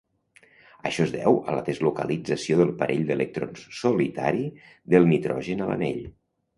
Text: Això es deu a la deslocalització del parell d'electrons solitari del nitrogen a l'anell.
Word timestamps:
Això 0.89 1.05
es 1.09 1.13
deu 1.15 1.37
a 1.53 1.57
la 1.57 1.65
deslocalització 1.67 2.59
del 2.63 2.73
parell 2.81 3.05
d'electrons 3.13 3.69
solitari 3.85 4.51
del 4.97 5.11
nitrogen 5.15 5.67
a 5.69 5.75
l'anell. 5.75 6.07